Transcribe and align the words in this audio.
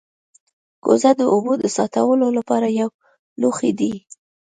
کوزه 0.83 1.11
د 1.19 1.21
اوبو 1.33 1.53
د 1.61 1.65
ساتلو 1.77 2.27
لپاره 2.37 2.67
یو 2.79 2.89
لوښی 3.41 3.71
دی 3.79 3.93